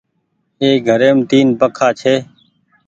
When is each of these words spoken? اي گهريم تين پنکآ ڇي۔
اي 0.61 0.69
گهريم 0.87 1.17
تين 1.29 1.47
پنکآ 1.59 1.87
ڇي۔ 1.99 2.15